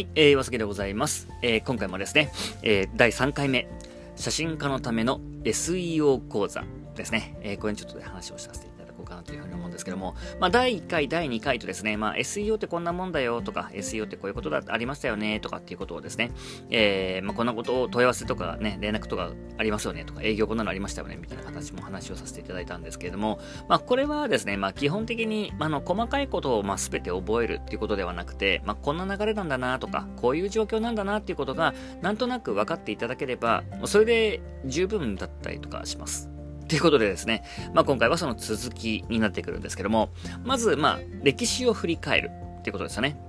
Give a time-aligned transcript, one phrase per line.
[0.00, 1.28] はい、えー、わすけでございます。
[1.42, 3.68] えー、今回もですね、えー、第3回目、
[4.16, 6.64] 写真家のための SEO 講座
[6.96, 7.36] ですね。
[7.42, 8.69] えー、これにちょっとで話をさせて
[9.10, 16.30] かなというふうに思うんですけども、まあ、第1回、第2回とですね、まあ、SEO ってこんなもんだよとか、SEO ってこういうことだありましたよねとかっていうことをですね、
[16.70, 36.39] えー、まあ、こんなことを問い合わせとかね、連絡とかありますよねとか、営業こんなのありましたよねみたいな形も話をさせていただいたんですけれども、まあ、これはですね、まあ、基本的に、あの、細かいことを、まあ、全て覚えるっていうことではなくて、まあ、こんな流れなんだなとか、こういう状況なんだなっていうことが、なんとなく分かっていただければ、それで十分だったりとかします。
[36.70, 37.42] ということでですね、
[37.74, 40.10] まあ、今回はその続きになってくるんですけども、
[40.44, 43.20] まず、まあ、歴史を振り返るっていうことですよね。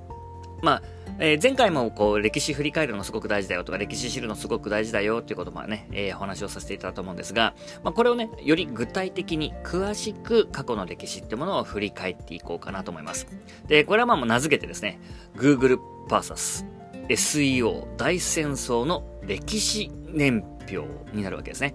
[0.61, 0.83] まあ、
[1.17, 13.25] えー前回もこう歴史振り返るのすごく大事だよとか歴史知るのすごく大事だよっていうこともね、えーお話をさせていただいたと思うんですが、まあ、これをね、より具体的に詳しく過去の歴史ってものを振り返っていこうかなと思います。
[13.67, 14.99] で、これはまあ名付けてですね、
[15.35, 16.63] Google vs
[17.09, 21.73] SEO 大戦争の歴史年表になるわけですね。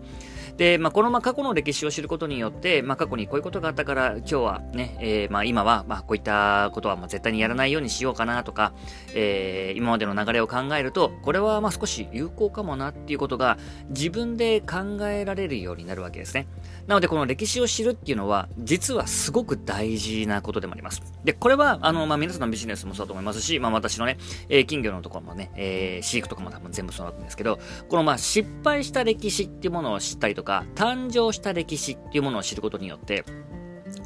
[0.57, 8.73] で、まあ、このまあ過去の歴史を知ることによって、まあ、過去にこういうことがあったから、今日はね、えーまあ、今は、まあ、こういったことはまあ絶対にやらないようにしようかなとか、
[9.15, 13.59] えー今までの流れを考えると、これはまあ少し有効かもなっていうことが
[13.91, 16.47] 自分で考えられるようになるわけですね。
[16.87, 21.03] なので、この歴史を知るっていうのは、実はすごく大事なことでもあります。
[21.25, 24.19] で、これは、あの、まあ、皆さんのビジネスもそうだと思いますし、まあ、私のね、
[24.49, 33.25] えー金魚のところもね、えー飼育とかも多分全部そうなんですけど、このまあ、失敗した歴史っていうものを知ったりとか、か誕生した歴史っていうものを知ることによって、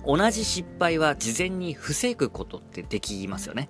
[0.05, 3.69] 同じ失敗は事前に防ぐことってできますよね。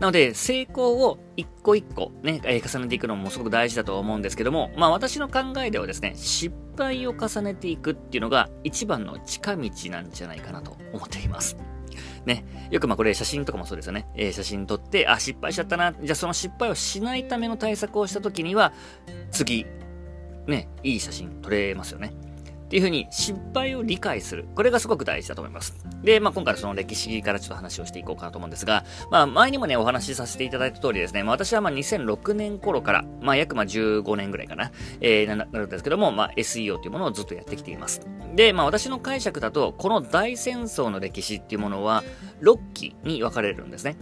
[0.00, 11.56] なので、成功を一個一個ね、え重ねていくのもすごく大事だと思うんですけども、まあ私の考えではですね、失敗を重ねていくっていうのが一番の近道なんじゃないかなと思っています。
[12.26, 14.06] ね、よくまあこれ写真とかもそうですよね。
[14.14, 15.92] えー写真撮って、あ、失敗しちゃったな。
[15.92, 18.72] じゃあその失敗をしないための対策をした時には、
[19.32, 19.66] 次、
[20.48, 22.12] ね、いい写真撮れますよね。
[22.68, 24.46] っていうふうに失敗を理解する。
[24.54, 25.74] これがすごく大事だと思います。
[26.02, 34.70] で、まあ今回はその歴史からちょっと話をしていこうかなと思うんですが、まあ前にもね、お話しさせていただいた通りですね、まあ私はまあ2006年頃から、まあ約まあ15年ぐらいかな、
[35.00, 38.02] えー、ななるんですけども、まあ SEO というものをずっとやってきています。
[38.34, 42.04] で、まあ私の解釈だと、この大戦争の歴史っていうものは、
[42.42, 43.96] 6期に分かれるんですね。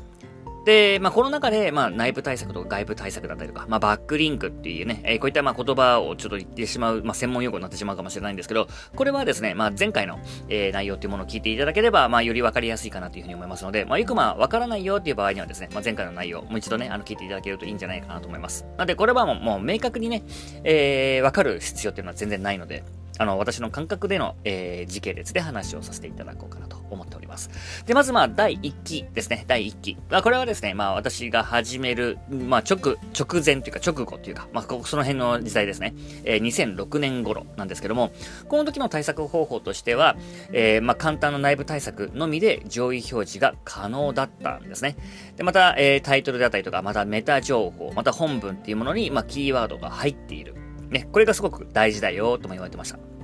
[0.66, 8.66] で、まあ、この中で、まあ、内部対策とか外部対策だったりとか、まあ、バックリンクっていうね、えーこういった、まあ、言葉をちょっと言ってしまう、まあ、専門用語になってしまうかもしれないんですけど、
[8.96, 10.18] これはですね、まあ、前回の、
[10.48, 18.64] えー内容っていうものを聞いていただければ、まあ、よりわかりやすいかなというふうに思いますので、まあ、よくまあ、わからないよっていう場合にはですね、まあ、前回の内容、もう一度ね、あの、聞いていただけるといいんじゃないかなと思います。
[18.76, 20.24] なので、これはもう、もう明確にね、
[20.64, 22.82] えー、わかる必要っていうのは全然ないので、
[23.18, 27.50] あの、私の感覚での、えー時系列で話をさせていただこうかな思っております。
[27.86, 29.44] で、まずまあ、第1期ですね。
[29.46, 29.96] 第1期。
[30.10, 35.94] まあ、これはですね、まあ、私が始める、まあ、直、直前というか、直後というか、まあ、その辺の時代ですね。
[36.24, 38.12] えー2006年頃なんですけども、
[38.48, 40.16] この時の対策方法としては、
[40.52, 44.96] えーまあ、簡単な内部対策のみで上位表示が可能だったんですね。
[45.36, 50.54] で、また、えータイトルであったりとか、またメタ情報、また本文っていうものに、まあ、キーワードが入っている。
[50.90, 53.15] ね、これがすごく大事だよ、とも言われてました。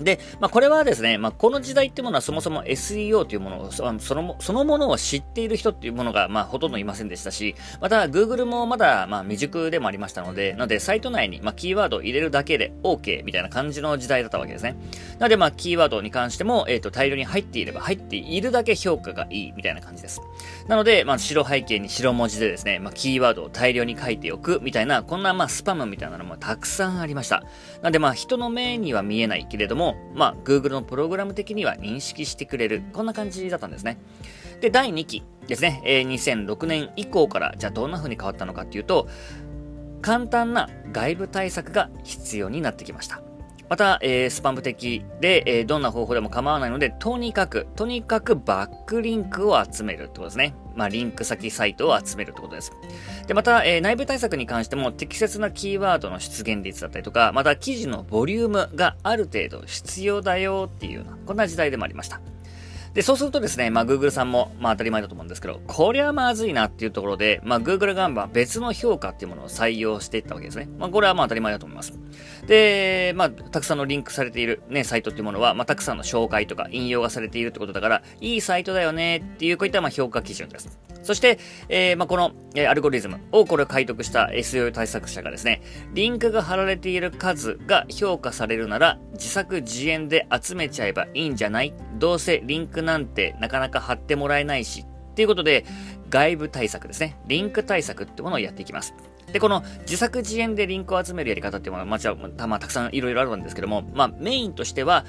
[0.00, 14.76] で、まあ、これはですね、まあ、この時代っていうものはそもそも SEO というものを、そのそのものを知っている人っていうものが、まあ、ほとんどいませんでしたし、また、Google もまだ、まあ、未熟でもありましたので、なので、サイト内に、まあ、キーワードを入れるだけで OK みたいな感じの時代だったわけですね。
[15.18, 20.20] なので、まあ、キーワードに関しても、えっ、と、大量に入っていれば、入っているだけ評価がいいみたいな感じです。
[20.68, 27.42] なので、まあ、白背景に白文字でですね、まあ、キーワードを大量に書いておくみたいな、こんな、まあ、スパムみたいなのもたくさんありました。
[27.82, 29.81] なので、まあ、人の目には見えないけれども、
[30.14, 32.82] まあ、Google のプログラム的には認識してくれる。
[32.92, 33.98] こんな感じだったんですね。
[34.60, 39.08] で、第2期ですね、えー2006年以降から、じゃあどんな風に変わったのかっていうと、
[40.00, 43.22] 簡単な外部対策が必要になってきました。
[43.72, 50.54] また、えースパム的で、えーどんな方法でも構わないので、とにかく、とにかくバックリンクを集めるってことですね。
[50.74, 52.70] まあ、リンク先サイトを集めるってことです。
[53.26, 62.20] で、また、えー内部対策に関しても適切なキーワードの出現率だったりとか、また記事のボリュームがある程度必要だよっていうような、こんな時代でもありました。
[62.94, 70.68] で、そうするとですね、まあ Google さんも、まあ当たり前だと思うんですけど、こりゃまずいなっていうところで、まあ Google がま別の評価っていうものを採用していったわけですね。
[70.78, 71.94] まあこれはまあ当たり前だと思います。
[72.46, 80.78] で、まあたくさんのリンクされているね、サイトっていうものは、まあたくさんの紹介とか引用がされているってことだから、いいサイトだよねっていうこういったまあ評価基準です。
[81.02, 81.38] そして、
[81.68, 85.62] えーまあこの、えアルゴリズムをこれを解読した SEO 対策者がですね、
[85.94, 91.72] リンクが貼られている数が評価されるなら、自作自演で集めちゃえばいいんじゃない？
[91.98, 95.64] どうせリンクなんてなかなか貼ってもらえないし、っていうことで、
[96.10, 97.16] 外部対策ですね。
[97.26, 98.94] リンク対策ってものをやっていきます。
[99.32, 105.04] で、この自作自演でリンクを集めるやり方っていうのは、まあ、まあ、たくさんいろいろあるんですけども、まあ、メインとしては、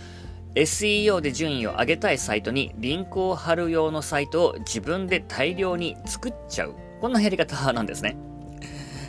[0.55, 6.75] SEO で順位を上げたいサイトにリンクを貼る用のサイトを自分で大量に作っちゃう。
[7.01, 8.15] こんなやり方なんですね。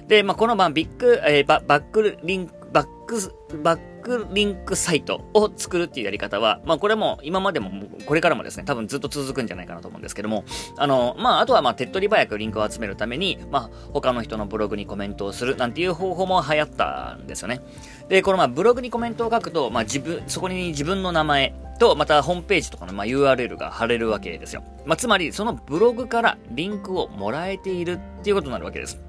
[0.08, 7.70] で、まあ、このまあビッグ、えー、バックリンク、バック、バックリンクサイトを作るっていうやり方は、まあ、これも今までも、
[8.04, 10.44] これからもですね、多分ずっと続くんじゃないかなと思うんですけども、
[10.76, 17.62] あの、まあ、あとはまあ、手っ取り早くリンクを集めるために、まあ、他の人のブログにコメントをするなんていう方法も流行ったんですよね。
[18.08, 24.62] で、このまあ、ブログにコメントを書くと、まあ、自分、そこに自分の名前と、またホームページとかのまあ URL が貼れるわけですよ。
[24.84, 29.00] まあ、つまり、そのブログからリンクをもらえているっていうことになるわけです。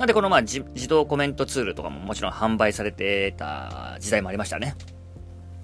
[0.00, 4.74] なんでこのまあ自動コメントツールとかももちろん販売されてた時代もありましたね。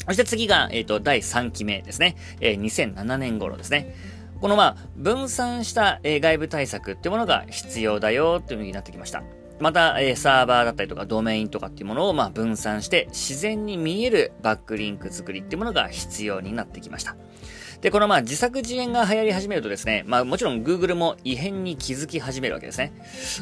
[0.07, 2.17] そして次が、えっ、ー、と、第3期目ですね。
[2.43, 3.95] えー、2007年頃ですね。
[4.43, 9.23] このまあ、分散した、えー、外部対策ってものが必要だよっていうふうになってきました。
[9.59, 17.17] また、えー、サーバーだったりとかドメインとかっていうものをまあ分散して自然に見えるバックリンク作りっていうものが必要になってきました。
[17.81, 22.93] で、このまあ自作自演が流行り始めるとですね、まあもちろん Google も異変に気づき始めるわけですね。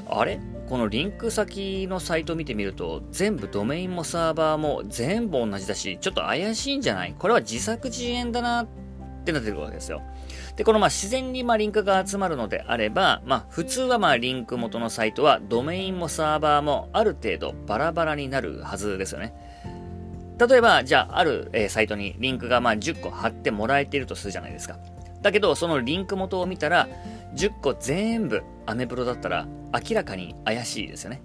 [0.08, 0.40] あれ？
[0.68, 7.14] このリンク先のサイトを見てみると、全部ドメインもサーバーも全部同じだし、ちょっと怪しいんじゃない？
[7.16, 8.66] これは自作自演だなっ
[9.24, 10.02] てなってくるわけですよ。
[10.56, 19.34] で、このまあ自然にまあリンクが集まるのであれば、まあ普通はまあリンク元のサイトはドメインもサーバーもある程度バラバラになるはずですよね。
[20.38, 24.78] 例えば、じゃあ、ある、えー、サイトにリンクがまあ10個貼ってもらえているとするじゃないですか。
[25.22, 26.88] だけど、そのリンク元を見たら、
[27.36, 31.22] 10個全部アメブロだったら明らかに怪しいですよね。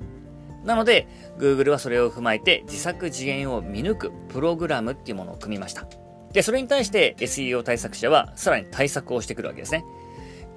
[0.63, 5.87] なので、Google はそれを踏まえて自作自演を見抜くプログラムっていうものを組みました。
[6.33, 9.83] で、それに対して SEO 対策者はさらに対策をしてくるわけですね。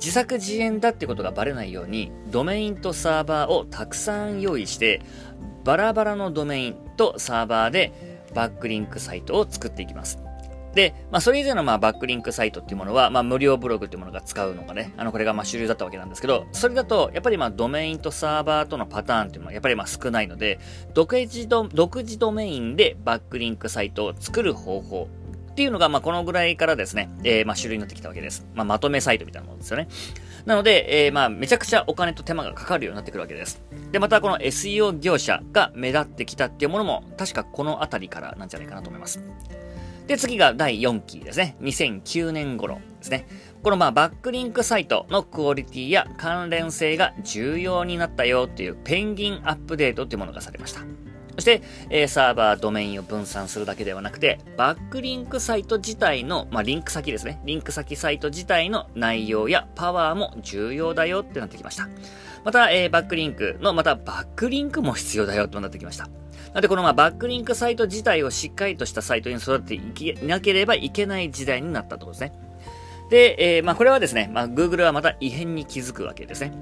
[0.03, 5.01] 自作自演だってことがバレないように、ドメインとサーバーをたくさん用意して、
[5.65, 7.93] バラバラのドメインとサーバーで
[8.35, 10.19] バックリンクサイトを作っていきます。
[10.75, 20.59] で、まあ、それ以前のまあバックリンクサイトっていうものは、まあ、無料ブログっていうものが使うのがね、あの、これがまあ主流だったわけなんですけど、それだと、やっぱりまあドメインとサーバーとのパターンっていうのはやっぱりまあ少ないので、
[20.95, 25.09] 独自ド独自ドメインでバックリンクサイトを作る方法
[25.52, 28.46] っていうのが、まあ、このぐらいからですね、えー、まあ、主流になってきたわけです。
[28.54, 29.87] まあ、まとめサイトみたいなものですよね。
[30.46, 33.62] なので、えー、まあ、めちゃくちゃお金と手間がかかるようになってくるわけです。
[33.93, 39.20] で、またこの SEO 業者が目立ってきたっていうものも、確かこのあたりからなんじゃないかなと思います。
[40.06, 41.56] で、次が第4期ですね。
[41.60, 43.26] 2009年頃ですね。
[43.62, 50.81] このまあバックリンクサイトのクオリティや関連性が重要になったよっていうペンギンアップデートっていうものがされました。
[51.34, 57.40] そして、えー、サーバー、ドメインを分散するだけではなくて、バックリンクサイト自体の、まあ、リンク先ですね。
[57.44, 61.88] リンク先サイト自体の内容やパワーも重要だよってなってきました。
[62.44, 66.08] また、えー、バックリンクの、またバックリンクも必要だよとなってきました。
[66.52, 72.32] なので、このまあバックリンクサイト自体をしっかりとしたサイトに育てていなければいけない時代になったところですね。
[73.11, 76.52] で、えー、まあこれはですね、まあ Google はまた異変に気づくわけですね。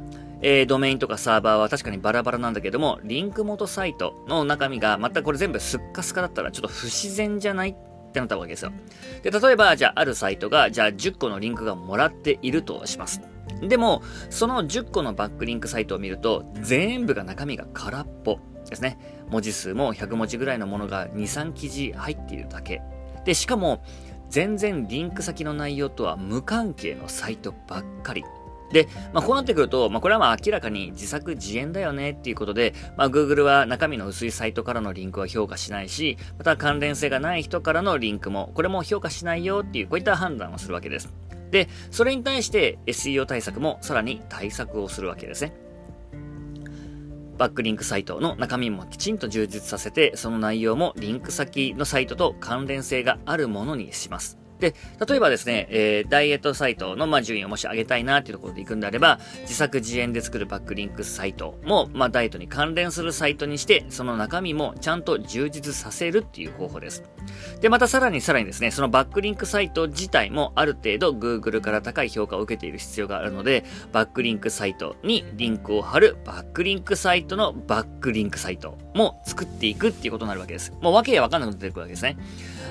[0.42, 8.72] えー、ドメインとかサーバーは確かにバラバラなんだけども、リンク元サイトの中身がまたこれ全部スッカスカだったらちょっと不自然じゃないってなったわけですよ。
[9.22, 13.20] で、例えば、じゃああるサイトが、じゃあ10個のリンクがもらっているとします。
[13.62, 18.98] でも、その10個のバックリンクサイトを見ると、全部が中身が空っぽですね。
[19.28, 22.82] 文字数も100文字ぐらいのものが2、3記事入っているだけ。
[23.24, 23.82] で、しかも、
[24.28, 28.24] 全然リンク先の内容とは無関係のサイトばっかり。
[28.72, 41.12] で、まあ、こうなってくると、まあ、これはまあ明らかに自作自演だよねっていうことで、まあ、Google は中身の薄いサイトからのリンクは評価しないし、また関連性がない人からのリンクも、これも評価しないよっていう、こういった判断をするわけです。
[41.50, 45.52] で、それに対して SEO 対策もさらに対策をするわけですね。
[47.38, 54.39] バックリンクサイトの中身もきちんと充実させて、その内容もリンク先のサイトと関連性があるものにします。
[54.60, 54.74] で、
[55.06, 67.02] 例えばですね、えー、ダイエットサイトの、まあ、順位をもし上げたいなっていうところで行くんであれば、自作自演で作るバックリンクサイトも、まあ、ダイエットに関連するサイトにして、その中身もちゃんと充実させるっていう方法です。
[67.60, 80.72] で、またさらにさらにですね、そのバックリンクサイト自体もある程度 Google から高い評価を受けている必要があるので、バックリンクサイトにリンクを貼るバックリンクサイトのバックリンクサイトも作っていくっていうことになるわけです。
[80.80, 82.16] もう訳がわかんなくなってくるわけですね。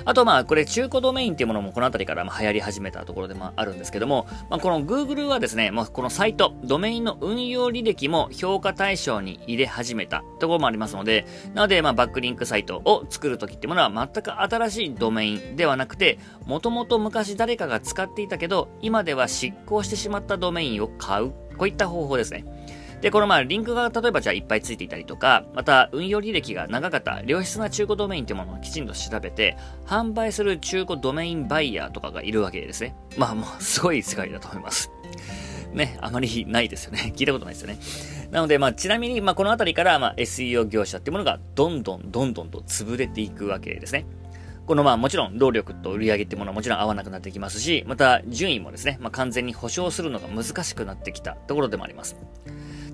[0.04, 21.30] あとまあ、これ中古ドメインっていうものもこの辺りからまあ流行り始めたところでもあるんですけども、まあ、この Google はですね、まあ、このサイト、ドメインの運用履歴も評価対象に入れ始めたところもありますので、なので、ま、バックリンクサイトを作るときってものは全く新しいドメインではなくて、もともと昔誰かが使っていたけど、今では失効してしまったドメインを買う。
[21.56, 22.44] こういった方法ですね。
[23.00, 32.94] で、このまあ、リンクが例えばじゃあいっぱいついていたりとか、また運用履歴が長かった良質な中古ドメインってものをきちんと調べて、販売する中古ドメインバイヤーとかがいるわけですね。
[33.16, 34.90] まあもう、すごい世界だと思います。
[35.72, 37.12] ね、あまりないですよね。
[37.16, 37.78] 聞いたことないですよね。
[38.30, 44.04] なので、まあ、ちなみに、まあ、このあたりから、まあ、SEO 業者ってものが、どんどん、どんどんと潰れていくわけですね。
[44.66, 52.16] このまあもちろん労力と売り上げってものはもちろん合わなくなってきますし、また順位もですね、まあ、完全に保証するのが難しくなってきたところでもあります。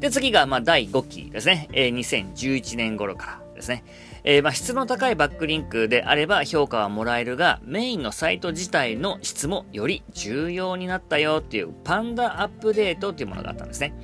[0.00, 1.68] で、次が、まあ、第5期ですね。
[1.72, 3.84] えー、2011年頃からですね。
[4.24, 13.94] えー、まあ、質の高いバックリンクであれば評価はもらえるが、メインのサイト自体の質もより重要になったよっていうパンダアップデートっていうものがあったんですね。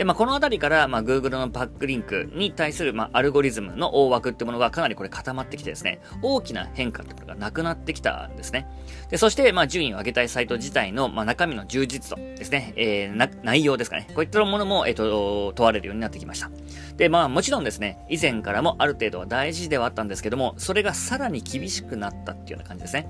[0.00, 8.66] で、まあ、このあたりから、まあ、Google のバックリンクに対する、まあ、アルゴリズムの大枠ってものがかなりこれ固まってきてですね、大きな変化ってものがなくなってきたんですね。
[9.10, 14.06] で、そして、まあ、順位を上げたいサイト自体の、まあ、中身の充実度ですね、えー、内容ですかね。
[14.14, 16.50] こういったものも、えっ、ー、と、問われるようになってきました。
[16.96, 23.06] で、まあ、もちろんですね、以前からもある程度は大事ではあったんですけども、それがさらに厳しくなったっていうような感じですね。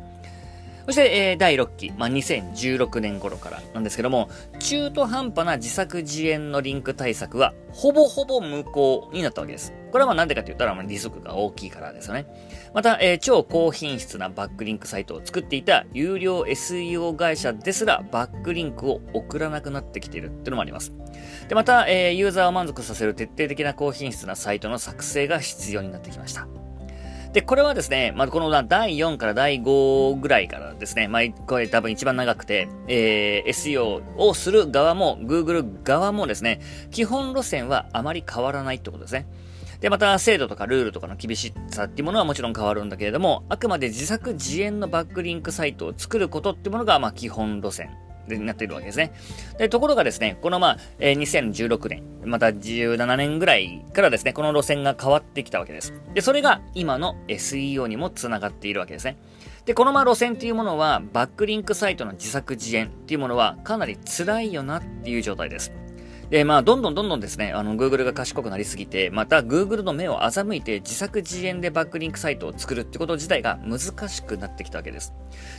[0.90, 4.28] そして、えー、第6期、まあ、2016年頃からなんですけども、
[4.58, 9.72] 中途半端な自作自演のリンク対策は、ほぼほぼ無効になったわけです。
[9.92, 12.26] これはまあなんでかって言ったら、まあ、利息が大きいからですよね。
[12.74, 20.92] また、えー、超高品質なバックリンクサイトを作っていた有料 SEO 会社ですら、バックリンクを送らなくなってきているっていうのもあります。
[21.48, 26.48] で、また、えー、ユーザーを満足させる徹底的な高品質なサイトの作成が必要になってきました。
[27.32, 36.60] で、これはですね、まあ、この第4から第5ぐらいからですね、まあ、これ多分一番長くて、えー、SEO をする側も、Google 側もですね、
[36.90, 39.28] 基本路線はあまり変わらないってことですね。
[39.80, 47.90] で、また制度とかルールとかの厳しさっていうものはもちろん変わるんだけれども、あくまで自作自演のバックリンクサイトを作ることっていうものが、まあ、基本路線
[48.28, 49.12] になっているわけですね。
[49.58, 55.94] で、ところがですね、このまあ、えー、2016年、また17年ぐらいからですね、この路線が変わってきたわけです。
[56.14, 59.16] で、それが今の SEO にもつながっているわけですね。
[59.64, 65.72] で、このまあ路線っていうものは、バックリンクサイトの自作自演っていうものはかなり辛いよなっていう状態です。
[66.30, 75.12] で、まあ、どんどんどんどんですね、あの、Google が賢くなりすぎて、また Google の目を欺いて自作自演でバックリンクサイトを作るってこと自体が難しくなってきたわけです。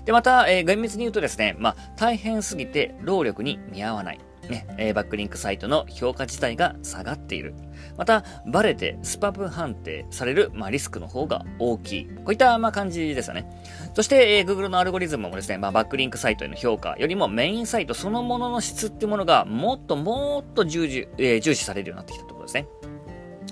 [0.05, 4.19] で、また、えー、厳密に言うとですね、まあ、大変すぎて労力に見合わない。
[4.51, 7.55] ね、え、バックリンクサイトの評価自体が下がっている。
[7.97, 12.05] また、バレてスパム判定される、まあ、リスクの方が大きい。
[12.05, 13.49] こういった、まあ、感じですよね。
[13.95, 22.67] そして、えー、Google のアルゴリズムもですね、まあ、バックリンクサイトへの評価よりもメインサイトそのものの質っていうものがもっともっと重視、えー、重視されるようになってきたところですね。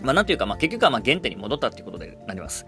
[0.03, 2.65] まあ、なんていうか、まあ、結局は、まあ、原点に戻ったっていうことでなります。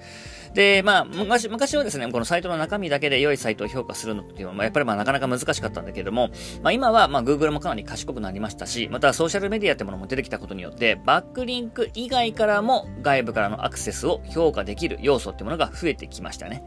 [0.54, 6.30] で、まあ、昔、昔はですね、このサイトの中身だけで良いサイトを評価するのっていうのは、まあ、やっぱりまあ、なかなか難しかったんだけれども、
[6.62, 16.64] まあ、今は、まあ、Google もかなり賢くなりましたし、また、ソーシャルメディアってものも出てきたことによって、バックリンク以外からも、外部からのアクセスを評価できる要素ってものが増えてきましたね。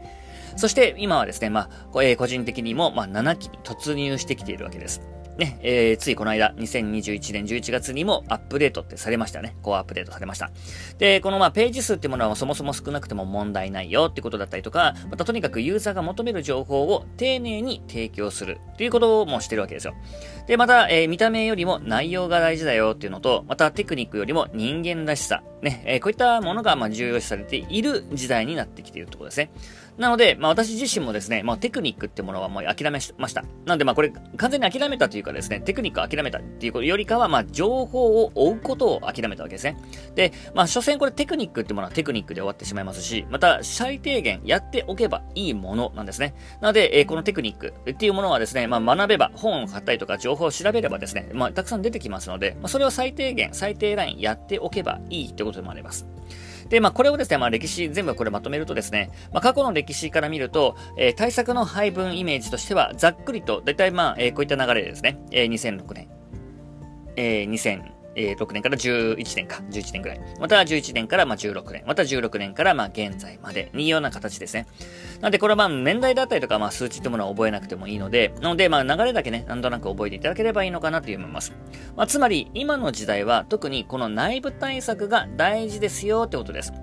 [0.57, 5.01] そして、今はですね、まあ、えー、個人的にも、まあ、7期に突入してきているわけです。
[5.37, 9.57] ね、えー、ついこの間、2021年11月にもアップデートってされましたね。
[9.61, 10.51] コアアップデートされました。
[10.97, 19.93] で、このまあページ数ってものはそもそも少なくても問題ないよってことだったりとか、またとにかくユーザーが求める情報を丁寧に提供するっていうこともしてるわけですよ。
[20.47, 29.51] で、また、えー、見た目よりも内容が大事だよっていうのと、またテクニックよりも人間らしさ、ね、えー、こういったものがまあ重要視されている時代になってきているってことですね。
[29.97, 33.43] なので、まあ私自身もですね、まあテクニックってものはもう諦めました。
[33.65, 39.77] なのでまあこれ完全に諦めたというかですね、テクニックを諦めたっていうことよりかは、まあ情報を追うことを諦めたわけですね。
[40.15, 46.35] で、まあ所詮これテクニックってものはテクニックで終わってしまいますし、また最低限やっておけばいいものなんですね。
[46.61, 56.05] なので、えー、このテクニックっていうものはですね、まあ学べば、本を買ったりとか情報を調べればですね、まあたくさん出てきますので、まあそれを最低限、最低ラインやっておけばいいってことでもあります。
[56.69, 66.07] で、まあ、これをですね、まあ、歴史、全部これまとめるとですね、まあ、過去の歴史から見ると、えー、対策の配分イメージとしては、ざっくりと、だいたいまあ、えー、こういった流れですね、えー、2006年、
[67.15, 70.21] えー、2000、えー、6年から11年か、11年ぐらい。
[70.39, 71.83] また11年からまあ16年。
[71.85, 74.65] また16年からまあ現在までにような形ですね。
[75.21, 81.53] なのでこれはまあ年代だったりとかまあ数値ってものは覚えなくてもいいので、なのでまあ流れだけね、なんとなく覚えていただければいいのかなと思います。
[81.95, 86.73] まあつまり今の時代は特にこの内部対策が大事ですよってことです。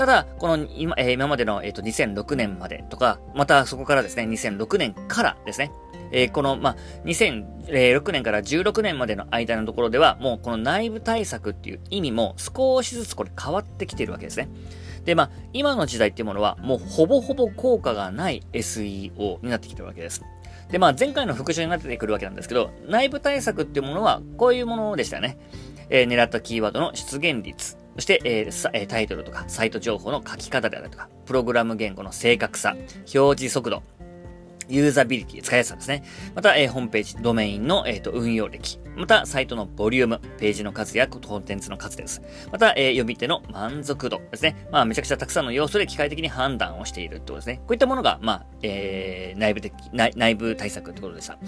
[0.00, 5.72] ただ、この今、えー、今までの、えっ、ー、と、2006年までとか、またそこからですね、2006年からですね、
[6.10, 14.48] えー、この、まあ、2006年から16年までの間のところでは、もうこの内部対策っていう意味も少しずつこれ変わってきているわけですね。
[15.04, 20.22] で、まあ、今の時代っていうものは、もうほぼほぼ効果がない SEO になってきてるわけです。
[20.70, 25.36] で、まあ、前回の復習になってくるわけなんですけど、内部対策っていうものは、こういうものでしたよね。
[25.90, 32.74] えー、狙ったキーワードの出現率、そして、えー、タイトルとか、サイト情報の書き方であるとか、プログラム言語の正確さ、
[33.14, 33.82] 表示速度、
[34.70, 36.02] ユーザビリティ、使いやすさですね。
[36.34, 38.78] また、えー、ホームページ、ドメインの、えーと、運用歴。
[38.96, 42.22] また、サイトのボリューム、ページの数やコンテンツの数です。
[42.50, 44.66] また、えー、読み手の満足度ですね。
[44.72, 47.56] まあ、めちゃくちゃたくさんの要素で機械的に判断をしているってことですね。
[47.58, 51.38] こういったものが、まあ、えー、内部的、内内部対策ってことでした。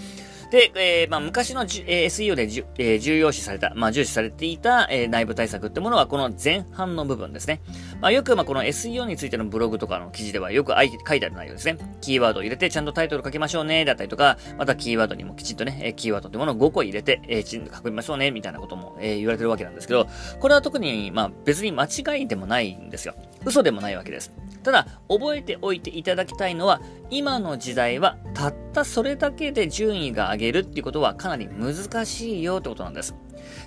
[0.53, 7.63] で、えー、まあ、昔の、えー、SEO でじ、えー、重要視された、まあ、重視されていた、えー、内部対策ってものは、この前半の部分ですね。
[8.03, 10.75] まあ、よく、まあ、この SEO についてのブログとかの記事ではよく
[11.09, 11.79] 書いてある内容ですね。
[12.03, 20.07] キーワードを入れて、ちゃんとタイトル書きましょうね、だったりとか、またキーワードにもきちんとね、えキーワードってものを5個入れて、えー、きちんと書きましょうね、みたいなことも、えー、言われてるわけなんですけど、
[20.39, 23.15] これは特に、まあ、別に間違いでもないんですよ。
[23.47, 24.31] 嘘でもないわけです。
[24.63, 33.15] ただ、覚えておいていただきたいのは、今の時代はたったそれだけで順位が上げるっていうことはかなり難しいよってことなんです。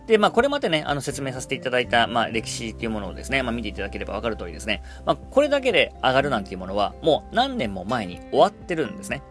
[0.08, 9.22] で、まあ、これまでね、あの、説明させていただいた、まあ、歴史っていうものをですね、まあ、見ていただければわかる通りですね、まあ、これだけで上がるなんていうものは、もう何年も前に終わってるんですね。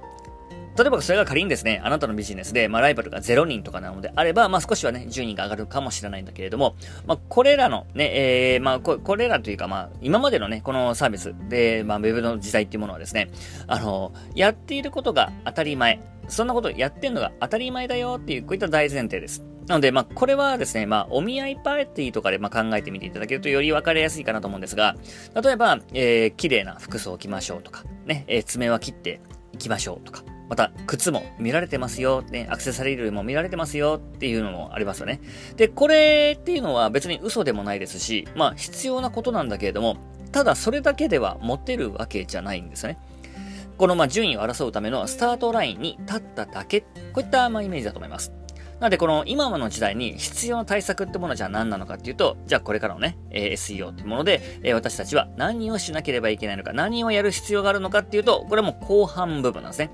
[0.77, 6.75] 例えばそれが仮にですね、あなたのビジネスで、まあ、ライバルが0人とかなのであれば、まあ、少しはね、順位が上がるかもしれないんだけれども、
[7.07, 13.31] まあ、これらのね、えー、まあこ、これらというか、まあ、今までのね、このサービスで、まあ、ウェブの時代っていうものはですね、
[13.67, 19.45] あの、やっていることが当たり前、そんなことやってんのが当たり前だよっていう、こういった大前提です。
[19.67, 24.97] なので、まあ、これはですね、まあ、お見合いパーティーとかで、まあ、考えてみていただけるとより分かりやすいかなと思うんですが、
[25.41, 29.21] 例えば、えー、綺麗な服装を着ましょうとか、ね、えー、爪は切って
[29.53, 35.21] いきましょうとか、また、靴も見られてますよ、ね、アクセサリー類も見られてますよっていうのもありますよね。
[35.57, 39.97] で、これっていうのは別に嘘でもないですし、まあ必要なことなんだけれども、
[40.33, 42.99] ただそれだけでは持てるわけじゃないんですよね。
[43.79, 46.87] このまあ順位を争うためのスタートラインに立っただけ、こ
[47.17, 48.33] ういったまあイメージだと思います。
[48.81, 59.91] なので、この今の時代に必要な対策ってものはじゃあ何なのかっていうと、じゃあこれからのね、えー、SEO ってもので、えー、私たちは何をしなければいけないのか、何をやる必要があるのかっていうと、これも後半部分なんですね。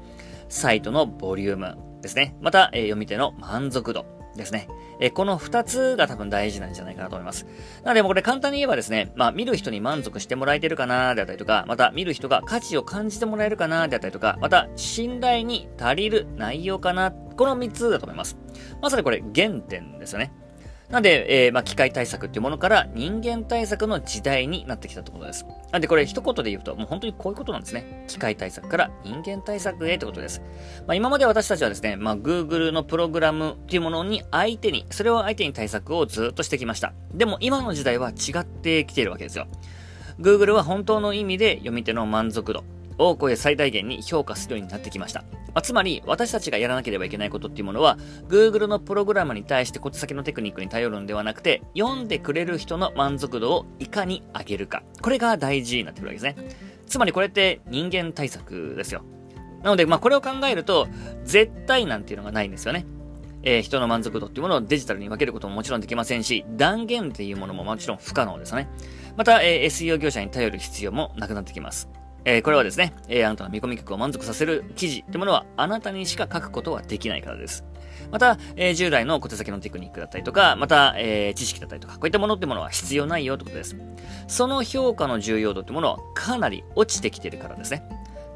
[0.51, 2.37] サイトのボリュームですね。
[2.41, 4.05] また、え、読み手の満足度
[4.37, 4.69] ですね。
[5.01, 7.47] え、この二つが多分大事なんじゃないかなと思います。
[7.85, 18.37] なので、もこれ簡単に言えばですね、まあ、見る人に満足してもらえてるかなであったりとか、また、見る人が価値を感じてもらえるかなであったりとか、また、信頼に足りる内容かな、この三つだと思います。
[18.83, 20.33] まさにこれ、原点ですよね。
[20.91, 25.47] なんで、えー、まあ、機械対策っていうものから人間対策の時代になってきたってことです。
[25.71, 28.05] なんで、これ一言で言うと、もう本当にこういうことなんですね。
[28.09, 30.43] 機械対策から人間対策へってことです。
[30.89, 36.93] まあ、今まで私たちはですね、まあ、Google のプログラムっていうものに相手に、それを相手に対策をずっとしてきました。
[37.15, 39.47] でも、今の時代は違ってきているわけですよ。
[40.21, 42.65] Google は本当の意味で読み手の満足度、
[43.01, 45.23] をこれ最大限に評価するようになってきました。
[45.23, 54.83] まあ、つまり、私たちがやらなければいけないことっていうものは、Google のプログラムに対して小手先のテクニックに頼るんではなくて、読んでくれる人の満足度をいかに上げるか。
[55.01, 56.71] これが大事になってくるわけですね。
[56.87, 59.03] つまりこれって人間対策ですよ。
[59.63, 60.89] なので、まあこれを考えると、
[61.25, 62.87] 絶対なんていうのがないんですよね。
[63.43, 68.69] えー、人の満足度っていうものをデジタルに分けることももちろんできませんし、断言っていうものももちろん不可能ですよね。
[69.17, 71.89] また、えー、SEO 業者に頼る必要もなくなってきます。
[72.25, 77.65] えー、これはですね、えー、あなたの見込み客を満足させる記事ってものはあなたにしか書くことはできないからです。
[78.11, 83.77] また、えー、従来の小手先のテクニックだったりとか、また、えー、知識だったりとか、こういったものってものは必要ないよってことです。
[84.27, 87.85] その評価の重要度ってものはかなり落ちてきてるからですね。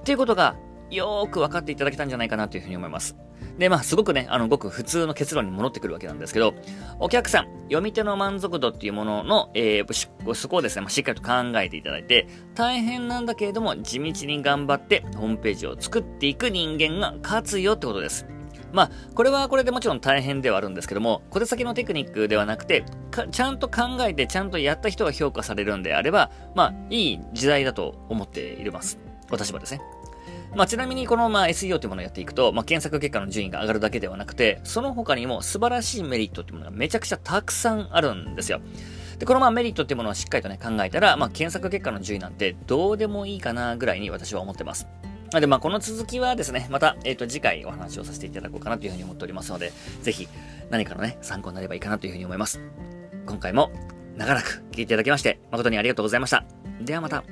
[0.00, 0.56] っていうことが、
[0.90, 3.16] よーく分かっていただけたんじゃないかなというふうに思います。
[3.58, 6.54] で、まあ、すごくね、あの、ごく普通の結論に戻ってくるわけなんですけど、
[6.98, 18.26] お客さん、読み手の満足度っていうものの、えー、そこをですね、まあ、しっかりと考えていただいて、大変なんだけれども、地道に頑張って、ホームページを作っていく人間が勝つよってことです。
[18.74, 22.84] まあ、これはこれでもちろん大変ではあるんですけども、小手先のテクニックではなくて、
[23.30, 28.98] ちゃんと考えて、ちゃんとやった人が評価されるんであれば、まあ、いい時代だと思っています。
[29.30, 29.80] 私はですね。
[30.56, 38.60] まあ、ちなみにこのまあ SEO というものをやっていくと、まあ、検索結果の順位が上がるだけではなくて、その他にも素晴らしいメリットっていうものがめちゃくちゃたくさんあるんですよ。
[39.18, 44.86] で、このまあメリットっていうものをしっかりとね、考えたら、まあ、検索結果の順位なんてどうでもいいかなぐらいに私は思ってます。
[45.34, 50.28] なので、まあ、この続きはですね、また、えっ、ー、と、次回お話をさせていただこうかなというふうに思っておりますので、ぜひ、
[50.70, 52.60] 何かのね、参考になればいいかなというふうに思います。
[53.26, 53.72] 今回も、
[54.16, 56.44] 長らく聞いていただきまして、誠にありがとうございました。
[56.80, 57.24] ではまた。